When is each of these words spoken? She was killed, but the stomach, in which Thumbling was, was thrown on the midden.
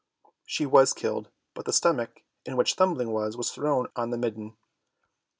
She 0.47 0.65
was 0.65 0.93
killed, 0.93 1.29
but 1.53 1.65
the 1.65 1.71
stomach, 1.71 2.23
in 2.43 2.57
which 2.57 2.73
Thumbling 2.73 3.11
was, 3.11 3.37
was 3.37 3.51
thrown 3.51 3.85
on 3.95 4.09
the 4.09 4.17
midden. 4.17 4.57